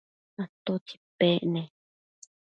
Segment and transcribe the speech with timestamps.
[0.43, 1.61] ¿atótsi pec ne?